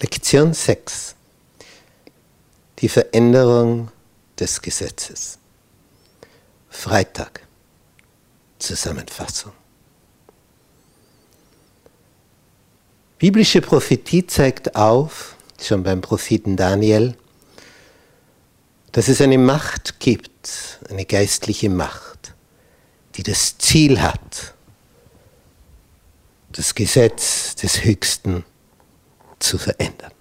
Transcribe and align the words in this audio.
Lektion 0.00 0.54
6. 0.54 1.16
Die 2.78 2.88
Veränderung 2.88 3.90
des 4.38 4.62
Gesetzes. 4.62 5.38
Freitag. 6.70 7.40
Zusammenfassung. 8.60 9.50
Biblische 13.18 13.60
Prophetie 13.60 14.24
zeigt 14.24 14.76
auf, 14.76 15.34
schon 15.60 15.82
beim 15.82 16.00
Propheten 16.00 16.56
Daniel, 16.56 17.16
dass 18.92 19.08
es 19.08 19.20
eine 19.20 19.38
Macht 19.38 19.98
gibt, 19.98 20.78
eine 20.88 21.06
geistliche 21.06 21.70
Macht, 21.70 22.34
die 23.16 23.24
das 23.24 23.58
Ziel 23.58 24.00
hat, 24.00 24.54
das 26.52 26.76
Gesetz 26.76 27.56
des 27.56 27.82
Höchsten 27.82 28.44
zu 29.38 29.58
verändern. 29.58 30.12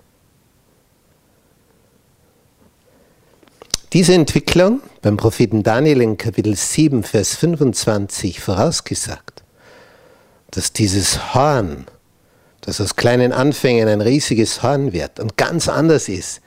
Diese 3.93 4.13
Entwicklung 4.13 4.81
beim 5.01 5.15
Propheten 5.15 5.63
Daniel 5.63 6.01
in 6.01 6.17
Kapitel 6.17 6.55
7, 6.55 7.03
Vers 7.03 7.35
25 7.35 8.41
vorausgesagt, 8.41 9.43
dass 10.51 10.73
dieses 10.73 11.33
Horn, 11.33 11.85
das 12.59 12.81
aus 12.81 12.97
kleinen 12.97 13.31
Anfängen 13.31 13.87
ein 13.87 14.01
riesiges 14.01 14.61
Horn 14.61 14.91
wird 14.91 15.21
und 15.21 15.37
ganz 15.37 15.69
anders 15.69 16.09
ist, 16.09 16.41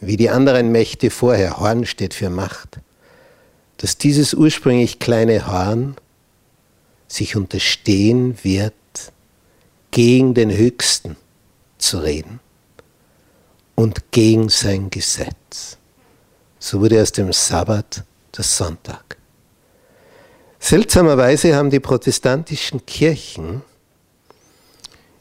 wie 0.00 0.18
die 0.18 0.28
anderen 0.28 0.72
Mächte 0.72 1.08
vorher, 1.08 1.58
Horn 1.58 1.86
steht 1.86 2.12
für 2.12 2.28
Macht, 2.28 2.80
dass 3.78 3.96
dieses 3.96 4.34
ursprünglich 4.34 4.98
kleine 4.98 5.46
Horn 5.46 5.96
sich 7.08 7.34
unterstehen 7.34 8.36
wird 8.42 8.74
gegen 9.90 10.34
den 10.34 10.50
Höchsten 10.50 11.16
zu 11.84 11.98
reden 11.98 12.40
und 13.74 14.10
gegen 14.10 14.48
sein 14.48 14.90
Gesetz. 14.90 15.76
So 16.58 16.80
wurde 16.80 17.00
aus 17.00 17.12
dem 17.12 17.32
Sabbat 17.32 18.04
der 18.36 18.44
Sonntag. 18.44 19.18
Seltsamerweise 20.58 21.54
haben 21.54 21.68
die 21.68 21.80
protestantischen 21.80 22.86
Kirchen 22.86 23.62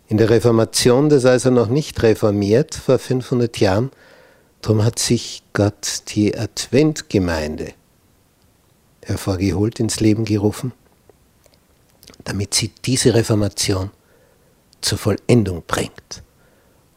in 0.08 0.18
der 0.18 0.30
Reformation, 0.30 1.10
das 1.10 1.26
also 1.26 1.50
noch 1.50 1.68
nicht 1.68 2.02
reformiert, 2.02 2.76
vor 2.76 2.98
500 2.98 3.60
Jahren, 3.60 3.92
darum 4.62 4.86
hat 4.86 5.00
sich 5.00 5.44
Gott 5.52 6.04
die 6.10 6.38
Adventgemeinde 6.38 7.74
hervorgeholt, 9.04 9.82
ins 9.82 10.00
Leben 10.00 10.24
gerufen, 10.24 10.72
damit 12.24 12.54
sie 12.54 12.72
diese 12.86 13.14
Reformation 13.14 13.92
zur 14.80 14.98
Vollendung 14.98 15.64
bringt 15.68 16.24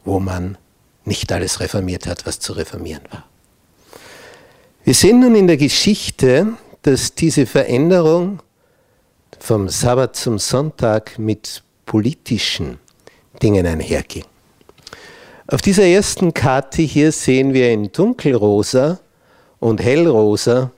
wo 0.07 0.19
man 0.19 0.57
nicht 1.05 1.31
alles 1.31 1.59
reformiert 1.59 2.07
hat, 2.07 2.25
was 2.25 2.39
zu 2.39 2.53
reformieren 2.53 3.03
war. 3.11 3.25
Wir 4.83 4.93
sehen 4.93 5.19
nun 5.19 5.35
in 5.35 5.47
der 5.47 5.57
Geschichte, 5.57 6.53
dass 6.81 7.13
diese 7.13 7.45
Veränderung 7.45 8.39
vom 9.39 9.67
Sabbat 9.69 10.15
zum 10.15 10.39
Sonntag 10.39 11.19
mit 11.19 11.63
politischen 11.85 12.79
Dingen 13.41 13.65
einherging. 13.65 14.23
Auf 15.47 15.61
dieser 15.61 15.85
ersten 15.85 16.33
Karte 16.33 16.81
hier 16.81 17.11
sehen 17.11 17.53
wir 17.53 17.71
in 17.71 17.91
dunkelrosa 17.91 18.99
und 19.59 19.81
hellrosa 19.81 20.71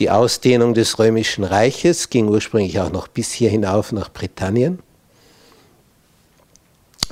die 0.00 0.10
Ausdehnung 0.10 0.74
des 0.74 0.98
römischen 0.98 1.44
Reiches, 1.44 2.10
ging 2.10 2.28
ursprünglich 2.28 2.80
auch 2.80 2.90
noch 2.90 3.06
bis 3.06 3.30
hier 3.30 3.48
hinauf 3.48 3.92
nach 3.92 4.12
Britannien. 4.12 4.80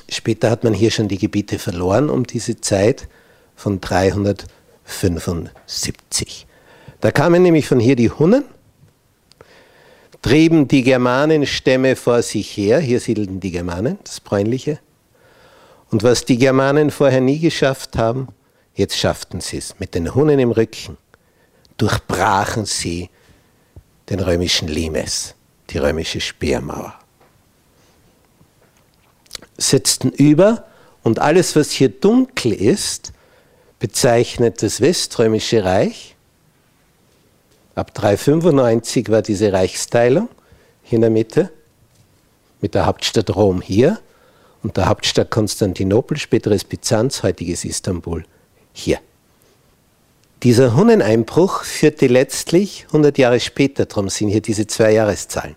Später 0.09 0.51
hat 0.51 0.65
man 0.65 0.75
hier 0.75 0.91
schon 0.91 1.09
die 1.09 1.19
Gebiete 1.19 1.59
verloren 1.59 2.11
um 2.11 2.27
diese 2.27 2.61
Zeit 2.61 3.09
von 3.57 3.81
375. 3.81 6.47
Da 7.01 7.11
kamen 7.11 7.43
nämlich 7.43 7.67
von 7.67 7.81
hier 7.81 7.97
die 7.97 8.11
Hunnen, 8.11 8.45
trieben 10.21 10.69
die 10.69 10.83
Germanenstämme 10.83 11.97
vor 11.97 12.23
sich 12.23 12.57
her, 12.57 12.79
hier 12.79 13.01
siedelten 13.01 13.41
die 13.41 13.51
Germanen, 13.51 13.99
das 14.05 14.21
Bräunliche. 14.21 14.79
Und 15.91 16.03
was 16.03 16.25
die 16.25 16.39
Germanen 16.39 16.91
vorher 16.91 17.21
nie 17.21 17.39
geschafft 17.39 17.97
haben, 17.97 18.29
jetzt 18.75 18.97
schafften 18.97 19.41
sie 19.41 19.59
es. 19.59 19.79
Mit 19.79 19.95
den 19.95 20.15
Hunnen 20.15 20.39
im 20.39 20.53
Rücken 20.53 20.97
durchbrachen 21.77 22.65
sie 22.65 23.11
den 24.09 24.21
römischen 24.21 24.69
Limes, 24.69 25.35
die 25.71 25.79
römische 25.79 26.21
Speermauer 26.21 27.02
setzten 29.57 30.11
über 30.11 30.65
und 31.03 31.19
alles, 31.19 31.57
was 31.57 31.71
hier 31.71 31.89
dunkel 31.89 32.53
ist, 32.53 33.13
bezeichnet 33.79 34.63
das 34.63 34.81
Weströmische 34.81 35.65
Reich. 35.65 36.15
Ab 37.75 37.93
395 37.95 39.09
war 39.11 39.23
diese 39.23 39.53
Reichsteilung 39.53 40.29
hier 40.83 40.97
in 40.97 41.01
der 41.01 41.11
Mitte 41.11 41.51
mit 42.61 42.75
der 42.75 42.87
Hauptstadt 42.87 43.35
Rom 43.35 43.61
hier 43.61 43.99
und 44.63 44.77
der 44.77 44.89
Hauptstadt 44.89 45.31
Konstantinopel, 45.31 46.17
späteres 46.17 46.65
Byzanz, 46.65 47.23
heutiges 47.23 47.65
Istanbul 47.65 48.25
hier. 48.73 49.01
Dieser 50.43 50.77
Hunneneinbruch 50.77 51.65
führte 51.65 52.07
letztlich 52.07 52.85
100 52.89 53.17
Jahre 53.19 53.41
später, 53.41 53.87
darum 53.87 54.09
sind 54.09 54.29
hier 54.29 54.41
diese 54.41 54.67
zwei 54.67 54.93
Jahreszahlen, 54.93 55.57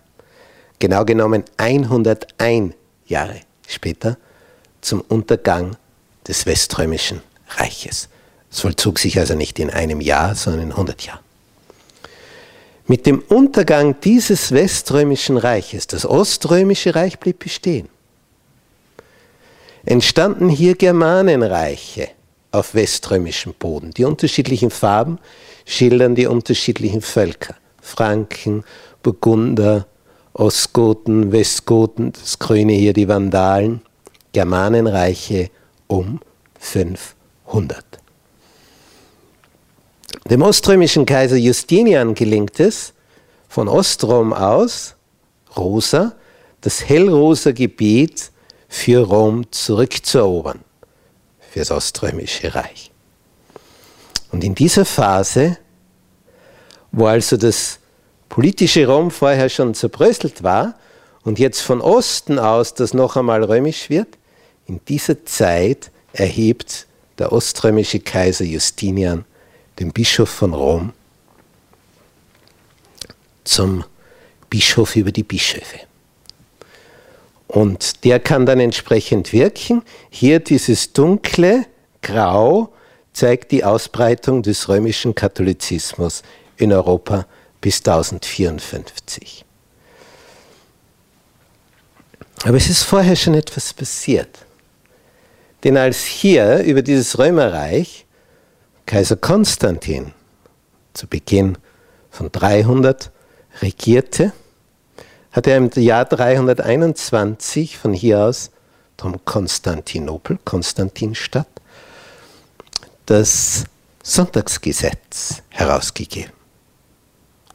genau 0.78 1.04
genommen 1.04 1.44
101 1.56 2.74
Jahre 3.06 3.40
später 3.66 4.16
zum 4.80 5.00
Untergang 5.00 5.76
des 6.26 6.46
Weströmischen 6.46 7.22
Reiches. 7.48 8.08
Es 8.50 8.60
vollzog 8.60 8.98
sich 8.98 9.18
also 9.18 9.34
nicht 9.34 9.58
in 9.58 9.70
einem 9.70 10.00
Jahr, 10.00 10.34
sondern 10.34 10.62
in 10.62 10.70
100 10.72 11.02
Jahren. 11.02 11.20
Mit 12.86 13.04
dem 13.04 13.18
Untergang 13.20 14.00
dieses 14.00 14.52
Weströmischen 14.52 15.36
Reiches, 15.36 15.88
das 15.88 16.06
Oströmische 16.06 16.94
Reich 16.94 17.18
blieb 17.18 17.40
bestehen, 17.40 17.88
entstanden 19.84 20.48
hier 20.48 20.76
Germanenreiche 20.76 22.08
auf 22.52 22.74
weströmischem 22.74 23.54
Boden. 23.58 23.90
Die 23.90 24.04
unterschiedlichen 24.04 24.70
Farben 24.70 25.18
schildern 25.64 26.14
die 26.14 26.26
unterschiedlichen 26.26 27.02
Völker. 27.02 27.56
Franken, 27.80 28.64
Burgunder, 29.02 29.86
Ostgoten, 30.38 31.32
Westgoten, 31.32 32.12
das 32.12 32.38
Grüne 32.38 32.74
hier 32.74 32.92
die 32.92 33.08
Vandalen, 33.08 33.80
Germanenreiche 34.32 35.48
um 35.86 36.20
500. 36.60 37.82
Dem 40.28 40.42
oströmischen 40.42 41.06
Kaiser 41.06 41.36
Justinian 41.36 42.14
gelingt 42.14 42.60
es, 42.60 42.92
von 43.48 43.66
Ostrom 43.66 44.34
aus, 44.34 44.94
Rosa, 45.56 46.12
das 46.60 46.86
hellrosa 46.86 47.52
Gebiet 47.52 48.30
für 48.68 49.06
Rom 49.06 49.50
zurückzuerobern, 49.50 50.60
für 51.40 51.60
das 51.60 51.70
Oströmische 51.70 52.54
Reich. 52.54 52.90
Und 54.32 54.44
in 54.44 54.54
dieser 54.54 54.84
Phase, 54.84 55.56
wo 56.92 57.06
also 57.06 57.38
das 57.38 57.78
politische 58.28 58.86
Rom 58.86 59.10
vorher 59.10 59.48
schon 59.48 59.74
zerbröselt 59.74 60.42
war 60.42 60.74
und 61.22 61.38
jetzt 61.38 61.60
von 61.60 61.80
Osten 61.80 62.38
aus 62.38 62.74
das 62.74 62.94
noch 62.94 63.16
einmal 63.16 63.44
römisch 63.44 63.90
wird, 63.90 64.08
in 64.66 64.80
dieser 64.88 65.24
Zeit 65.24 65.90
erhebt 66.12 66.86
der 67.18 67.32
oströmische 67.32 68.00
Kaiser 68.00 68.44
Justinian 68.44 69.24
den 69.78 69.92
Bischof 69.92 70.28
von 70.28 70.54
Rom 70.54 70.92
zum 73.44 73.84
Bischof 74.50 74.96
über 74.96 75.12
die 75.12 75.22
Bischöfe. 75.22 75.80
Und 77.48 78.04
der 78.04 78.18
kann 78.18 78.44
dann 78.44 78.60
entsprechend 78.60 79.32
wirken. 79.32 79.82
Hier 80.10 80.40
dieses 80.40 80.92
dunkle 80.92 81.66
Grau 82.02 82.72
zeigt 83.12 83.52
die 83.52 83.64
Ausbreitung 83.64 84.42
des 84.42 84.68
römischen 84.68 85.14
Katholizismus 85.14 86.22
in 86.56 86.72
Europa 86.72 87.26
bis 87.60 87.78
1054. 87.78 89.44
Aber 92.44 92.56
es 92.56 92.68
ist 92.68 92.82
vorher 92.82 93.16
schon 93.16 93.34
etwas 93.34 93.72
passiert. 93.72 94.46
Denn 95.64 95.76
als 95.76 96.04
hier 96.04 96.60
über 96.60 96.82
dieses 96.82 97.18
Römerreich 97.18 98.06
Kaiser 98.84 99.16
Konstantin 99.16 100.12
zu 100.94 101.08
Beginn 101.08 101.58
von 102.10 102.30
300 102.30 103.10
regierte, 103.62 104.32
hat 105.32 105.46
er 105.46 105.56
im 105.56 105.70
Jahr 105.74 106.04
321 106.04 107.76
von 107.78 107.92
hier 107.92 108.20
aus, 108.20 108.50
drum 108.96 109.22
Konstantinopel, 109.24 110.38
Konstantinstadt, 110.44 111.48
das 113.06 113.64
Sonntagsgesetz 114.02 115.42
herausgegeben. 115.50 116.35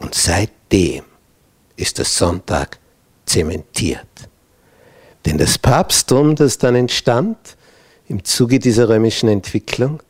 Und 0.01 0.15
seitdem 0.15 1.03
ist 1.75 1.97
der 1.97 2.05
Sonntag 2.05 2.79
zementiert. 3.25 4.07
Denn 5.25 5.37
das 5.37 5.57
Papsttum, 5.57 6.35
das 6.35 6.57
dann 6.57 6.75
entstand, 6.75 7.37
im 8.07 8.23
Zuge 8.25 8.59
dieser 8.59 8.89
römischen 8.89 9.29
Entwicklung 9.29 10.01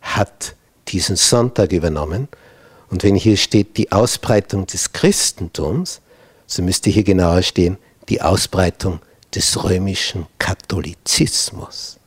hat 0.00 0.54
diesen 0.88 1.16
Sonntag 1.16 1.72
übernommen. 1.72 2.28
Und 2.90 3.04
wenn 3.04 3.14
hier 3.14 3.36
steht 3.36 3.76
die 3.76 3.92
Ausbreitung 3.92 4.66
des 4.66 4.92
Christentums, 4.92 6.00
so 6.46 6.62
müsste 6.62 6.90
hier 6.90 7.04
genauer 7.04 7.42
stehen 7.42 7.78
die 8.08 8.20
Ausbreitung 8.20 9.00
des 9.34 9.62
römischen 9.62 10.26
Katholizismus 10.38 11.98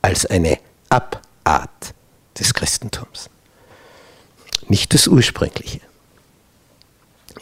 als 0.00 0.26
eine 0.26 0.58
Abart 0.88 1.94
des 2.38 2.54
Christentums, 2.54 3.28
nicht 4.68 4.94
das 4.94 5.08
ursprüngliche. 5.08 5.80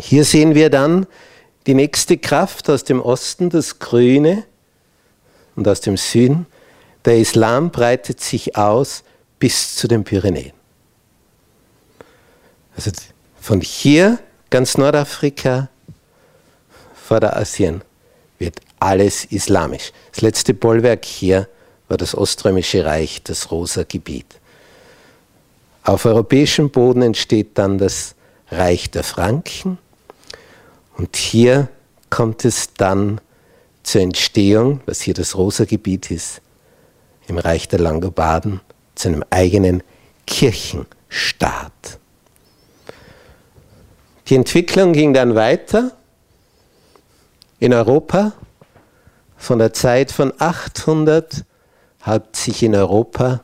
Hier 0.00 0.24
sehen 0.24 0.54
wir 0.54 0.70
dann 0.70 1.06
die 1.66 1.74
nächste 1.74 2.16
Kraft 2.18 2.70
aus 2.70 2.84
dem 2.84 3.00
Osten, 3.00 3.50
das 3.50 3.78
Grüne, 3.78 4.44
und 5.56 5.66
aus 5.66 5.80
dem 5.80 5.96
Süden. 5.96 6.46
Der 7.04 7.18
Islam 7.18 7.70
breitet 7.70 8.20
sich 8.20 8.56
aus 8.56 9.02
bis 9.38 9.74
zu 9.74 9.88
den 9.88 10.04
Pyrenäen. 10.04 10.52
Also 12.76 12.92
von 13.40 13.60
hier, 13.60 14.20
ganz 14.50 14.78
Nordafrika, 14.78 15.68
Vorderasien, 16.94 17.82
wird 18.38 18.60
alles 18.78 19.24
islamisch. 19.24 19.92
Das 20.12 20.20
letzte 20.20 20.54
Bollwerk 20.54 21.04
hier 21.04 21.48
war 21.88 21.96
das 21.96 22.16
Oströmische 22.16 22.84
Reich, 22.84 23.22
das 23.24 23.50
Rosa 23.50 23.82
Gebiet. 23.82 24.38
Auf 25.82 26.04
europäischem 26.04 26.70
Boden 26.70 27.02
entsteht 27.02 27.58
dann 27.58 27.78
das 27.78 28.14
Reich 28.50 28.90
der 28.90 29.02
Franken 29.02 29.78
und 30.98 31.16
hier 31.16 31.68
kommt 32.10 32.44
es 32.44 32.74
dann 32.74 33.20
zur 33.82 34.02
Entstehung, 34.02 34.80
was 34.84 35.00
hier 35.00 35.14
das 35.14 35.36
Rosa 35.36 35.64
Gebiet 35.64 36.10
ist, 36.10 36.42
im 37.28 37.38
Reich 37.38 37.68
der 37.68 37.78
Langobarden, 37.78 38.60
zu 38.94 39.08
einem 39.08 39.24
eigenen 39.30 39.82
Kirchenstaat. 40.26 41.98
Die 44.26 44.34
Entwicklung 44.34 44.92
ging 44.92 45.14
dann 45.14 45.34
weiter 45.34 45.92
in 47.60 47.72
Europa. 47.72 48.32
Von 49.36 49.60
der 49.60 49.72
Zeit 49.72 50.10
von 50.10 50.32
800 50.36 51.44
hat 52.02 52.34
sich 52.34 52.62
in 52.62 52.74
Europa 52.74 53.42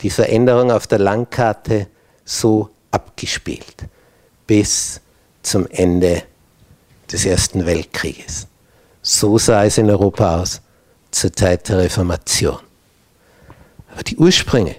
die 0.00 0.10
Veränderung 0.10 0.70
auf 0.70 0.86
der 0.86 1.00
Landkarte 1.00 1.88
so 2.24 2.70
abgespielt 2.92 3.88
bis 4.46 5.00
zum 5.42 5.66
Ende 5.66 6.22
des 7.12 7.26
Ersten 7.26 7.66
Weltkrieges. 7.66 8.46
So 9.02 9.36
sah 9.38 9.64
es 9.64 9.78
in 9.78 9.90
Europa 9.90 10.40
aus 10.40 10.60
zur 11.10 11.32
Zeit 11.32 11.68
der 11.68 11.78
Reformation. 11.78 12.60
Aber 13.92 14.02
die 14.02 14.16
Ursprünge 14.16 14.76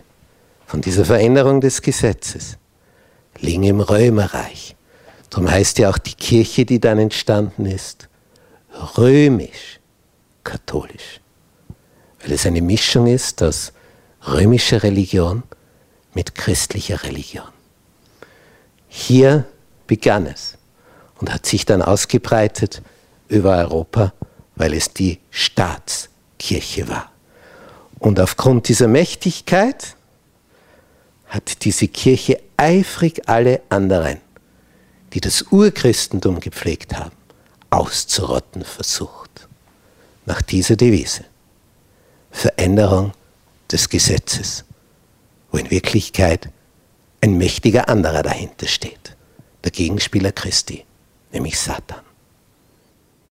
von 0.65 0.81
dieser 0.81 1.05
Veränderung 1.05 1.61
des 1.61 1.81
Gesetzes 1.81 2.57
liegen 3.39 3.63
im 3.63 3.79
Römerreich. 3.79 4.75
Darum 5.29 5.49
heißt 5.49 5.79
ja 5.79 5.89
auch 5.89 5.97
die 5.97 6.15
Kirche, 6.15 6.65
die 6.65 6.79
dann 6.79 6.99
entstanden 6.99 7.65
ist, 7.65 8.07
römisch-katholisch. 8.97 11.19
Weil 12.21 12.31
es 12.31 12.45
eine 12.45 12.61
Mischung 12.61 13.07
ist 13.07 13.43
aus 13.43 13.73
römischer 14.25 14.83
Religion 14.83 15.43
mit 16.13 16.33
christlicher 16.35 17.03
Religion. 17.03 17.49
Hier 18.87 19.43
begann 19.87 20.27
es 20.27 20.57
und 21.23 21.33
hat 21.33 21.45
sich 21.45 21.65
dann 21.65 21.81
ausgebreitet 21.81 22.81
über 23.29 23.55
Europa, 23.55 24.11
weil 24.57 24.73
es 24.73 24.93
die 24.93 25.19
Staatskirche 25.31 26.89
war. 26.89 27.13
Und 27.97 28.19
aufgrund 28.19 28.67
dieser 28.67 28.89
Mächtigkeit 28.89 29.95
hat 31.27 31.63
diese 31.63 31.87
Kirche 31.87 32.41
eifrig 32.57 33.21
alle 33.29 33.61
anderen, 33.69 34.17
die 35.13 35.21
das 35.21 35.43
Urchristentum 35.43 36.41
gepflegt 36.41 36.93
haben, 36.93 37.15
auszurotten 37.69 38.65
versucht. 38.65 39.47
Nach 40.25 40.41
dieser 40.41 40.75
Devise. 40.75 41.23
Veränderung 42.31 43.13
des 43.71 43.87
Gesetzes, 43.87 44.65
wo 45.53 45.57
in 45.57 45.71
Wirklichkeit 45.71 46.49
ein 47.21 47.37
mächtiger 47.37 47.87
anderer 47.87 48.23
dahinter 48.23 48.67
steht, 48.67 49.15
der 49.63 49.71
Gegenspieler 49.71 50.33
Christi, 50.33 50.83
nämlich 51.33 51.59
Satan. 51.59 52.12